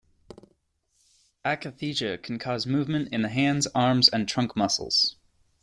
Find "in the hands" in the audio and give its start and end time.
3.13-3.67